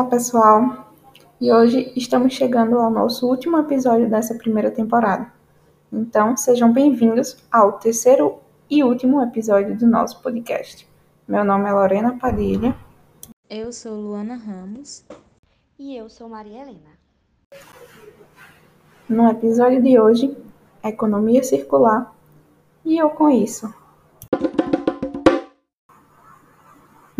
[0.00, 0.94] Olá, pessoal!
[1.38, 5.30] E hoje estamos chegando ao nosso último episódio dessa primeira temporada.
[5.92, 8.38] Então, sejam bem-vindos ao terceiro
[8.70, 10.88] e último episódio do nosso podcast.
[11.28, 12.74] Meu nome é Lorena Padilha.
[13.50, 15.04] Eu sou Luana Ramos.
[15.78, 16.96] E eu sou Maria Helena.
[19.06, 20.34] No episódio de hoje,
[20.82, 22.10] economia circular
[22.86, 23.70] e eu com isso.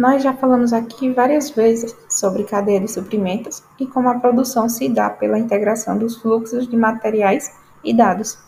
[0.00, 4.88] Nós já falamos aqui várias vezes sobre cadeia de suprimentos e como a produção se
[4.88, 7.54] dá pela integração dos fluxos de materiais
[7.84, 8.38] e dados.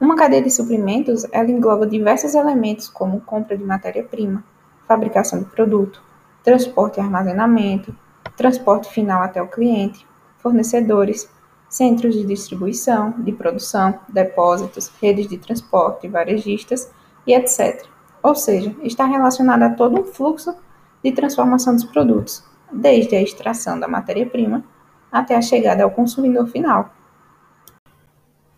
[0.00, 4.42] Uma cadeia de suprimentos ela engloba diversos elementos como compra de matéria-prima,
[4.88, 6.02] fabricação de produto,
[6.42, 7.94] transporte e armazenamento,
[8.36, 10.04] transporte final até o cliente,
[10.38, 11.30] fornecedores,
[11.68, 16.90] centros de distribuição, de produção, depósitos, redes de transporte, varejistas
[17.24, 17.86] e etc
[18.22, 20.54] ou seja, está relacionada a todo um fluxo
[21.02, 24.64] de transformação dos produtos, desde a extração da matéria-prima
[25.10, 26.92] até a chegada ao consumidor final.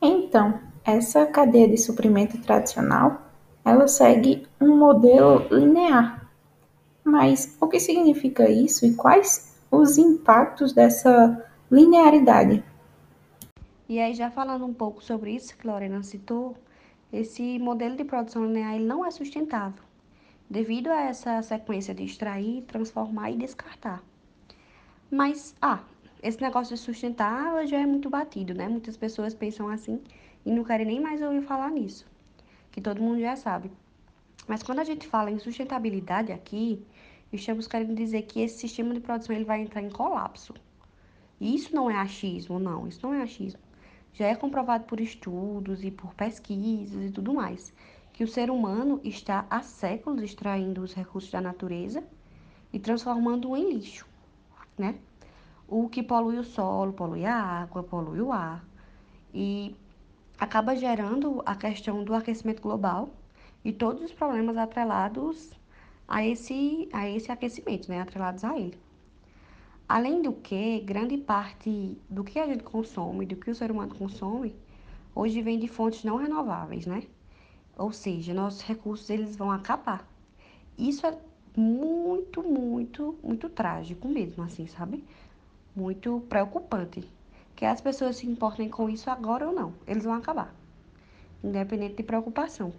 [0.03, 3.21] Então, essa cadeia de suprimento tradicional,
[3.65, 6.29] ela segue um modelo linear.
[7.05, 12.65] Mas o que significa isso e quais os impactos dessa linearidade?
[13.89, 16.57] E aí, já falando um pouco sobre isso que Lorena citou,
[17.13, 19.83] esse modelo de produção linear ele não é sustentável,
[20.49, 24.03] devido a essa sequência de extrair, transformar e descartar.
[25.11, 25.81] Mas, ah,
[26.23, 28.69] esse negócio de sustentável já é muito batido, né?
[28.69, 30.01] Muitas pessoas pensam assim
[30.47, 32.07] e não querem nem mais ouvir falar nisso,
[32.71, 33.73] que todo mundo já sabe.
[34.47, 36.85] Mas quando a gente fala em sustentabilidade aqui,
[37.33, 40.55] estamos querendo dizer que esse sistema de produção ele vai entrar em colapso.
[41.41, 43.70] E isso não é achismo, não, isso não é achismo
[44.13, 47.73] já é comprovado por estudos e por pesquisas e tudo mais,
[48.13, 52.05] que o ser humano está há séculos extraindo os recursos da natureza
[52.73, 54.07] e transformando-o em lixo,
[54.77, 54.97] né?
[55.67, 58.65] O que polui o solo, polui a água, polui o ar
[59.33, 59.75] e
[60.39, 63.11] acaba gerando a questão do aquecimento global
[63.65, 65.51] e todos os problemas atrelados
[66.09, 68.01] a esse, a esse aquecimento, né?
[68.01, 68.79] Atrelados a ele.
[69.91, 73.93] Além do que, grande parte do que a gente consome, do que o ser humano
[73.93, 74.55] consome,
[75.13, 77.03] hoje vem de fontes não renováveis, né?
[77.77, 80.09] Ou seja, nossos recursos eles vão acabar.
[80.79, 81.19] Isso é
[81.57, 85.05] muito, muito, muito trágico mesmo, assim, sabe?
[85.75, 87.03] Muito preocupante.
[87.57, 89.75] Que as pessoas se importem com isso agora ou não.
[89.89, 90.55] Eles vão acabar.
[91.43, 92.73] Independente de preocupação.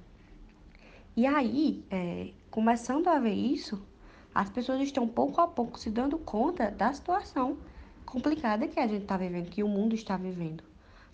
[1.17, 3.85] E aí, é, começando a ver isso,
[4.33, 7.57] as pessoas estão pouco a pouco se dando conta da situação
[8.05, 10.63] complicada que a gente está vivendo, que o mundo está vivendo.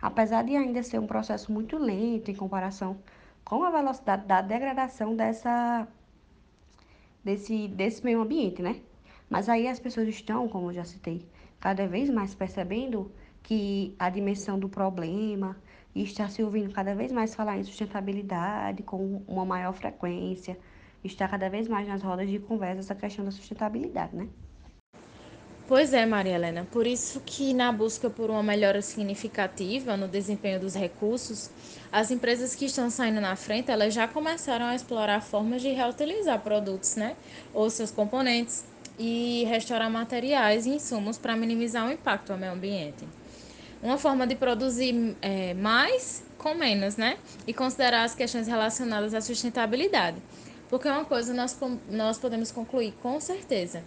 [0.01, 2.97] Apesar de ainda ser um processo muito lento em comparação
[3.43, 5.87] com a velocidade da degradação dessa,
[7.23, 8.81] desse, desse meio ambiente, né?
[9.29, 11.25] Mas aí as pessoas estão, como eu já citei,
[11.59, 13.11] cada vez mais percebendo
[13.41, 15.57] que a dimensão do problema
[15.95, 20.57] e está se ouvindo cada vez mais falar em sustentabilidade com uma maior frequência,
[21.03, 24.27] está cada vez mais nas rodas de conversa essa questão da sustentabilidade, né?
[25.67, 26.65] Pois é, Maria Helena.
[26.71, 31.49] Por isso que na busca por uma melhora significativa no desempenho dos recursos,
[31.91, 36.39] as empresas que estão saindo na frente, elas já começaram a explorar formas de reutilizar
[36.39, 37.17] produtos, né?
[37.53, 38.63] Ou seus componentes
[38.97, 43.05] e restaurar materiais e insumos para minimizar o impacto ao meio ambiente.
[43.83, 47.17] Uma forma de produzir é, mais com menos, né?
[47.45, 50.17] E considerar as questões relacionadas à sustentabilidade.
[50.69, 51.57] Porque uma coisa nós,
[51.89, 53.83] nós podemos concluir com certeza.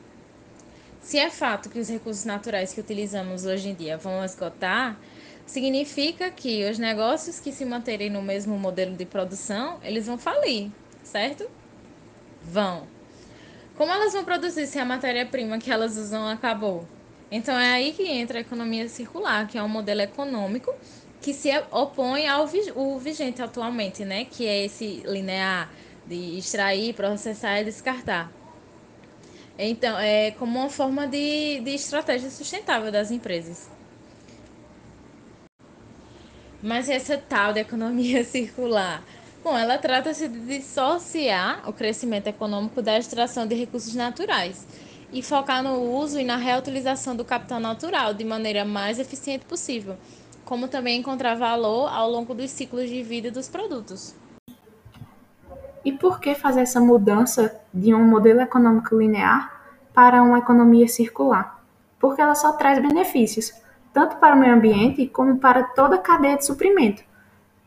[1.00, 4.98] Se é fato que os recursos naturais que utilizamos hoje em dia vão esgotar,
[5.46, 10.70] significa que os negócios que se manterem no mesmo modelo de produção, eles vão falir,
[11.02, 11.50] certo?
[12.42, 12.86] Vão.
[13.76, 16.86] Como elas vão produzir se a matéria-prima que elas usam acabou?
[17.30, 20.74] Então é aí que entra a economia circular, que é um modelo econômico
[21.20, 22.46] que se opõe ao
[22.98, 24.24] vigente atualmente, né?
[24.24, 25.70] Que é esse linear
[26.10, 28.32] de extrair, processar e descartar.
[29.56, 33.70] Então, é como uma forma de, de estratégia sustentável das empresas.
[36.60, 39.04] Mas essa tal de economia circular?
[39.44, 44.66] Bom, ela trata-se de dissociar o crescimento econômico da extração de recursos naturais
[45.12, 49.96] e focar no uso e na reutilização do capital natural de maneira mais eficiente possível,
[50.44, 54.14] como também encontrar valor ao longo dos ciclos de vida dos produtos.
[55.84, 59.60] E por que fazer essa mudança de um modelo econômico linear
[59.94, 61.62] para uma economia circular?
[61.98, 63.52] Porque ela só traz benefícios,
[63.92, 67.02] tanto para o meio ambiente como para toda a cadeia de suprimento,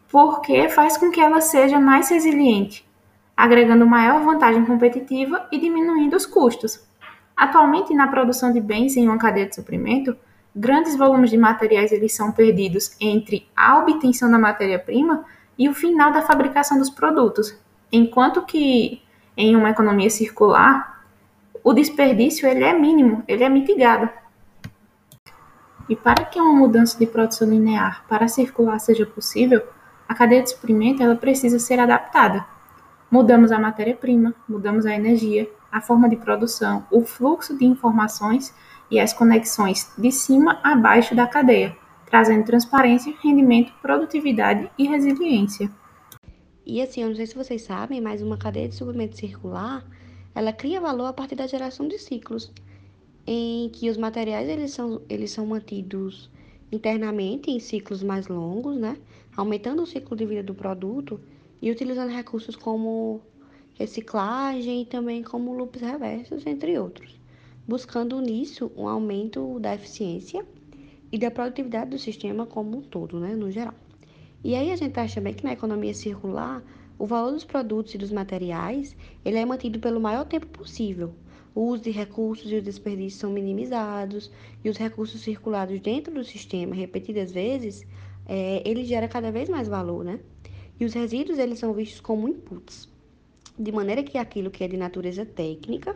[0.10, 2.88] porque faz com que ela seja mais resiliente,
[3.36, 6.88] agregando maior vantagem competitiva e diminuindo os custos.
[7.36, 10.16] Atualmente, na produção de bens em uma cadeia de suprimento,
[10.56, 15.26] grandes volumes de materiais eles são perdidos entre a obtenção da matéria-prima
[15.58, 17.58] e o final da fabricação dos produtos,
[17.94, 19.04] enquanto que
[19.38, 21.06] em uma economia circular,
[21.64, 24.10] o desperdício ele é mínimo, ele é mitigado.
[25.88, 29.62] E para que uma mudança de produção linear para circular seja possível,
[30.08, 32.46] a cadeia de suprimento ela precisa ser adaptada.
[33.12, 38.54] Mudamos a matéria-prima, mudamos a energia, a forma de produção, o fluxo de informações
[38.90, 45.70] e as conexões de cima a baixo da cadeia, trazendo transparência, rendimento, produtividade e resiliência.
[46.66, 49.86] E assim, eu não sei se vocês sabem, mas uma cadeia de suprimento circular,
[50.34, 52.52] ela cria valor a partir da geração de ciclos,
[53.28, 56.30] em que os materiais eles são, eles são mantidos
[56.72, 58.98] internamente em ciclos mais longos, né?
[59.36, 61.20] aumentando o ciclo de vida do produto
[61.62, 63.22] e utilizando recursos como
[63.76, 67.20] reciclagem e também como loops reversos, entre outros,
[67.68, 70.46] buscando nisso um aumento da eficiência
[71.12, 73.74] e da produtividade do sistema como um todo, né, no geral.
[74.44, 76.62] E aí a gente acha também que na economia circular,
[77.00, 81.14] o valor dos produtos e dos materiais, ele é mantido pelo maior tempo possível.
[81.56, 84.32] O uso de recursos e os desperdícios são minimizados
[84.64, 87.86] e os recursos circulados dentro do sistema repetidas vezes,
[88.26, 90.20] é, ele gera cada vez mais valor, né?
[90.80, 92.90] E os resíduos, eles são vistos como inputs,
[93.58, 95.96] de maneira que aquilo que é de natureza técnica,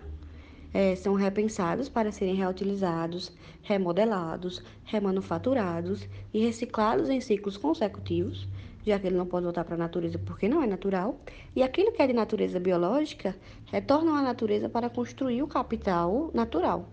[0.77, 3.31] é, são repensados para serem reutilizados,
[3.63, 8.47] remodelados, remanufaturados e reciclados em ciclos consecutivos,
[8.85, 11.19] já que ele não pode voltar para a natureza porque não é natural,
[11.55, 13.35] e aquilo que é de natureza biológica
[13.65, 16.87] retorna à natureza para construir o capital natural,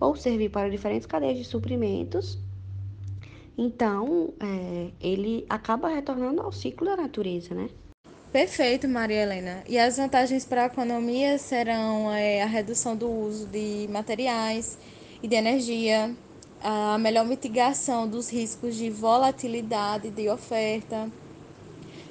[0.00, 2.36] ou servir para diferentes cadeias de suprimentos.
[3.56, 7.70] Então, é, ele acaba retornando ao ciclo da natureza, né?
[8.32, 9.64] Perfeito, Maria Helena.
[9.68, 14.78] E as vantagens para a economia serão é, a redução do uso de materiais
[15.20, 16.14] e de energia,
[16.62, 21.10] a melhor mitigação dos riscos de volatilidade de oferta,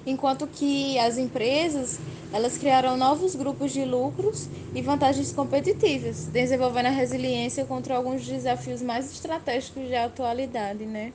[0.05, 1.97] enquanto que as empresas
[2.33, 8.81] elas criarão novos grupos de lucros e vantagens competitivas, desenvolvendo a resiliência contra alguns desafios
[8.81, 11.13] mais estratégicos da atualidade, né?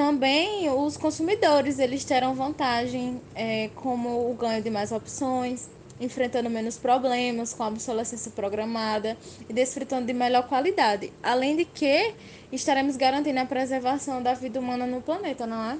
[0.00, 5.68] Também os consumidores eles terão vantagem, é, como o ganho de mais opções,
[6.00, 9.14] enfrentando menos problemas com a obsolescência programada
[9.46, 11.12] e desfrutando de melhor qualidade.
[11.22, 12.14] Além de que
[12.50, 15.76] estaremos garantindo a preservação da vida humana no planeta, não é?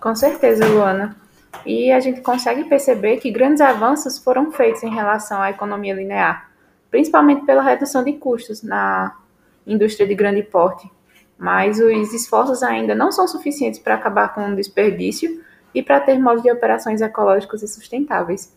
[0.00, 1.16] Com certeza, Luana.
[1.64, 6.50] E a gente consegue perceber que grandes avanços foram feitos em relação à economia linear,
[6.90, 9.16] principalmente pela redução de custos na
[9.64, 10.90] indústria de grande porte,
[11.38, 15.42] mas os esforços ainda não são suficientes para acabar com o desperdício
[15.74, 18.54] e para ter modos de operações ecológicos e sustentáveis.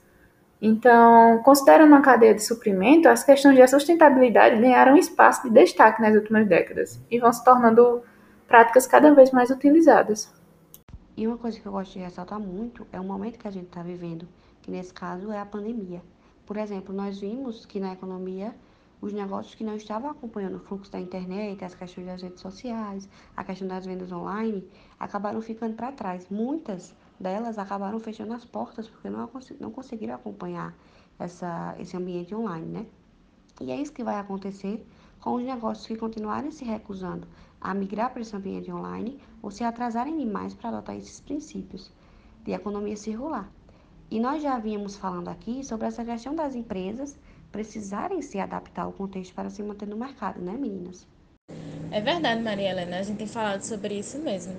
[0.62, 6.16] Então, considerando a cadeia de suprimento, as questões de sustentabilidade ganharam espaço de destaque nas
[6.16, 8.02] últimas décadas e vão se tornando
[8.48, 10.34] práticas cada vez mais utilizadas.
[11.16, 13.68] E uma coisa que eu gosto de ressaltar muito é o momento que a gente
[13.68, 14.28] está vivendo,
[14.62, 16.02] que nesse caso é a pandemia.
[16.46, 18.56] Por exemplo, nós vimos que na economia
[19.02, 23.08] os negócios que não estavam acompanhando o fluxo da internet, as questões das redes sociais,
[23.36, 24.68] a questão das vendas online,
[25.00, 26.28] acabaram ficando para trás.
[26.30, 30.74] Muitas delas acabaram fechando as portas porque não, não conseguiram acompanhar
[31.20, 32.86] essa, esse ambiente online, né?
[33.62, 34.86] E é isso que vai acontecer
[35.20, 37.28] com os negócios que continuarem se recusando
[37.60, 41.92] a migrar para esse ambiente online ou se atrasarem demais para adotar esses princípios
[42.44, 43.52] de economia circular.
[44.10, 47.20] E nós já vínhamos falando aqui sobre essa questão das empresas
[47.52, 51.08] precisarem se adaptar ao contexto para se manter no mercado, né, meninas?
[51.92, 54.56] É verdade, Maria Helena, a gente tem falado sobre isso mesmo.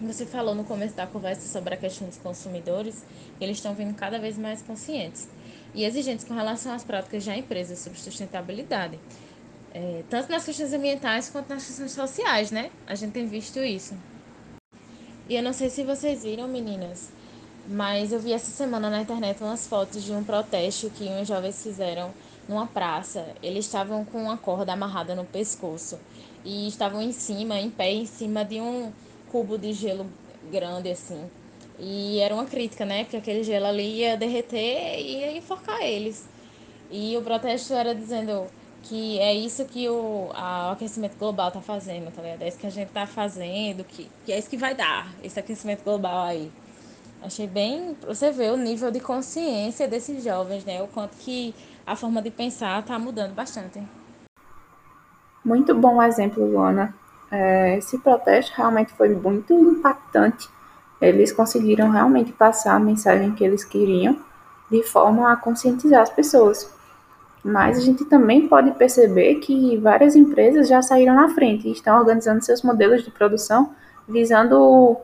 [0.00, 3.04] Você falou no começo da conversa sobre a questão dos consumidores,
[3.40, 5.28] eles estão vindo cada vez mais conscientes
[5.74, 8.98] e exigentes com relação às práticas da empresa sobre sustentabilidade,
[9.72, 12.70] é, tanto nas questões ambientais quanto nas questões sociais, né?
[12.86, 13.94] A gente tem visto isso.
[15.28, 17.10] E eu não sei se vocês viram, meninas,
[17.68, 21.62] mas eu vi essa semana na internet umas fotos de um protesto que uns jovens
[21.62, 22.12] fizeram
[22.48, 23.26] numa praça.
[23.42, 25.98] Eles estavam com uma corda amarrada no pescoço
[26.44, 28.92] e estavam em cima, em pé, em cima de um
[29.30, 30.06] cubo de gelo
[30.50, 31.28] grande assim.
[31.78, 33.04] E era uma crítica, né?
[33.04, 36.26] Porque aquele gelo ali ia derreter e ia enforcar eles.
[36.90, 38.46] E o protesto era dizendo
[38.84, 42.42] que é isso que o, a, o aquecimento global tá fazendo, tá ligado?
[42.42, 45.38] É isso que a gente tá fazendo, que, que é isso que vai dar, esse
[45.38, 46.50] aquecimento global aí.
[47.26, 47.96] Achei bem.
[48.06, 50.80] Você vê o nível de consciência desses jovens, né?
[50.80, 51.52] O quanto que
[51.84, 53.82] a forma de pensar está mudando bastante.
[55.44, 56.94] Muito bom exemplo, Luana.
[57.28, 60.48] É, esse protesto realmente foi muito impactante.
[61.00, 64.16] Eles conseguiram realmente passar a mensagem que eles queriam
[64.70, 66.72] de forma a conscientizar as pessoas.
[67.42, 71.98] Mas a gente também pode perceber que várias empresas já saíram na frente e estão
[71.98, 73.74] organizando seus modelos de produção
[74.08, 74.96] visando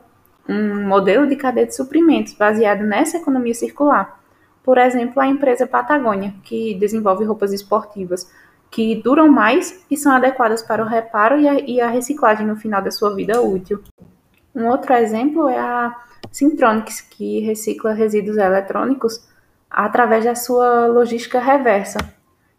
[0.47, 4.19] um modelo de cadeia de suprimentos baseado nessa economia circular.
[4.63, 8.29] Por exemplo, a empresa Patagônia, que desenvolve roupas esportivas
[8.73, 12.55] que duram mais e são adequadas para o reparo e a, e a reciclagem no
[12.55, 13.83] final da sua vida útil.
[14.55, 15.95] Um outro exemplo é a
[16.31, 19.27] Syntronics, que recicla resíduos eletrônicos
[19.69, 21.99] através da sua logística reversa.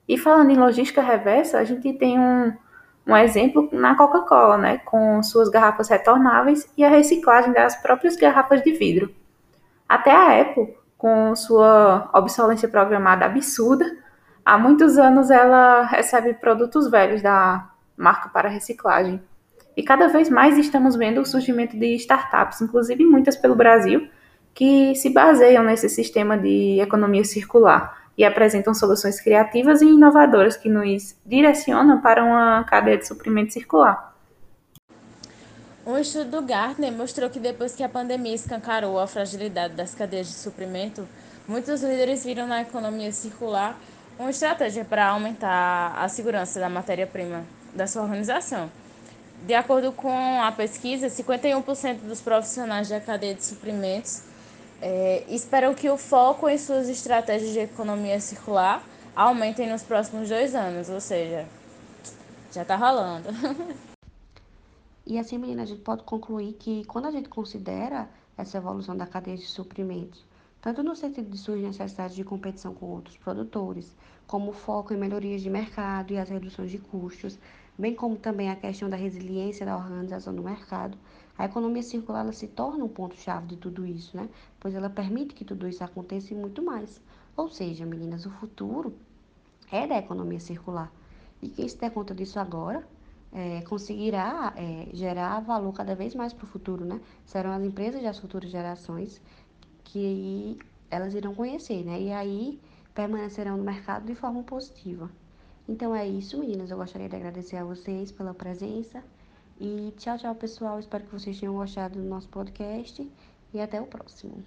[0.09, 2.53] E falando em logística reversa, a gente tem um,
[3.07, 8.63] um exemplo na Coca-Cola, né, com suas garrafas retornáveis e a reciclagem das próprias garrafas
[8.63, 9.15] de vidro.
[9.89, 13.85] Até a Apple, com sua obsolência programada absurda,
[14.45, 19.21] há muitos anos ela recebe produtos velhos da marca para reciclagem.
[19.77, 24.09] E cada vez mais estamos vendo o surgimento de startups, inclusive muitas pelo Brasil,
[24.55, 30.69] que se baseiam nesse sistema de economia circular e apresentam soluções criativas e inovadoras que
[30.69, 34.15] nos direcionam para uma cadeia de suprimento circular.
[35.87, 40.29] Um estudo do Gartner mostrou que depois que a pandemia escancarou a fragilidade das cadeias
[40.29, 41.07] de suprimento,
[41.47, 43.77] muitos líderes viram na economia circular
[44.19, 47.45] uma estratégia para aumentar a segurança da matéria-prima
[47.75, 48.71] da sua organização.
[49.43, 54.23] De acordo com a pesquisa, 51% dos profissionais da cadeia de suprimentos
[54.81, 60.55] é, esperam que o foco em suas estratégias de economia circular aumentem nos próximos dois
[60.55, 61.47] anos, ou seja,
[62.53, 63.29] já está rolando.
[65.07, 69.07] E assim, menina, a gente pode concluir que quando a gente considera essa evolução da
[69.07, 70.25] cadeia de suprimentos,
[70.63, 73.95] tanto no sentido de suas necessidades de competição com outros produtores,
[74.27, 77.39] como o foco em melhorias de mercado e as reduções de custos,
[77.79, 80.97] bem como também a questão da resiliência da organização do mercado,
[81.37, 84.29] a economia circular ela se torna um ponto-chave de tudo isso, né?
[84.61, 87.01] Pois ela permite que tudo isso aconteça e muito mais.
[87.37, 88.95] Ou seja, meninas, o futuro
[89.71, 90.93] é da economia circular.
[91.43, 92.87] E quem se der conta disso agora
[93.33, 97.01] é, conseguirá é, gerar valor cada vez mais para o futuro, né?
[97.27, 99.21] Serão as empresas das futuras gerações
[99.83, 100.57] que
[100.89, 102.01] elas irão conhecer, né?
[102.01, 102.61] E aí
[102.95, 105.11] permanecerão no mercado de forma positiva.
[105.69, 106.71] Então é isso, meninas.
[106.71, 109.03] Eu gostaria de agradecer a vocês pela presença.
[109.59, 110.79] E tchau, tchau, pessoal.
[110.79, 113.11] Espero que vocês tenham gostado do nosso podcast.
[113.53, 114.43] E até o próximo.